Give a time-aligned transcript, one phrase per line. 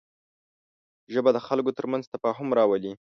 [1.13, 2.93] ژبه د خلکو تر منځ تفاهم راولي